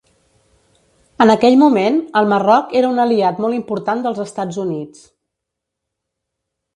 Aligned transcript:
En 1.25 1.33
aquell 1.33 1.57
moment, 1.63 1.99
el 2.21 2.29
Marroc 2.31 2.73
era 2.79 2.89
un 2.95 3.01
aliat 3.03 3.41
molt 3.45 3.57
important 3.59 4.01
dels 4.07 4.23
Estats 4.25 4.57
Units. 4.67 5.05